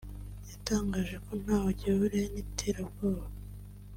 [0.49, 3.25] yatangaje ko ntaho gihuriye n’iterabwoba